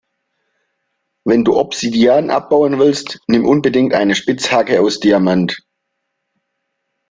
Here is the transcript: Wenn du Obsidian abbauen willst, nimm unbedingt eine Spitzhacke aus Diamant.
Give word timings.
Wenn 1.25 1.43
du 1.43 1.55
Obsidian 1.59 2.31
abbauen 2.31 2.79
willst, 2.79 3.19
nimm 3.27 3.45
unbedingt 3.45 3.93
eine 3.93 4.15
Spitzhacke 4.15 4.81
aus 4.81 4.99
Diamant. 4.99 5.63